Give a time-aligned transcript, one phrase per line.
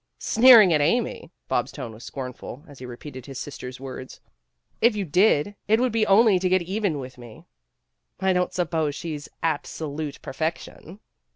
[0.17, 4.19] "Sneering at Amy!" Bob's tone was scorn ful as he repeated his sister's words.
[4.81, 7.45] "If you did, it would be only to get even with me."
[8.19, 11.01] "I don't suppose she's absolute perfection."